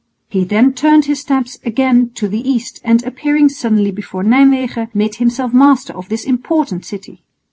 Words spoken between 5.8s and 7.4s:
of this important city.